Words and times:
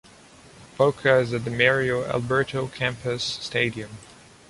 Boca 0.79 1.19
at 1.21 1.45
the 1.45 1.51
Mario 1.51 2.03
Alberto 2.05 2.65
Kempes 2.65 3.21
stadium. 3.21 3.99